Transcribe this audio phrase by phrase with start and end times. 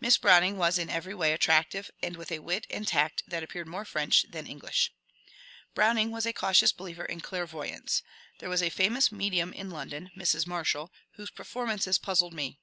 [0.00, 3.68] Miss Browning was in every way attractive, and with a wit and tact that appeared
[3.68, 4.92] more French than English.
[5.76, 8.02] Browning was a cautious believer in *^ clairvoyance."
[8.40, 10.44] There was a famous ^^ medium" in London, Mrs.
[10.44, 12.58] Marshall, whose performances puzzled me.